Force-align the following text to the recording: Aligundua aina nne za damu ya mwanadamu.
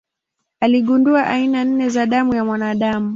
Aligundua 0.59 1.27
aina 1.27 1.63
nne 1.63 1.89
za 1.89 2.05
damu 2.05 2.35
ya 2.35 2.45
mwanadamu. 2.45 3.09